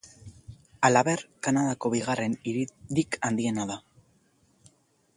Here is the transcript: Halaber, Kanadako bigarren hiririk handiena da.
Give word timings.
Halaber, 0.87 1.21
Kanadako 1.47 1.93
bigarren 1.97 2.39
hiririk 2.49 3.23
handiena 3.31 3.71
da. 3.75 3.81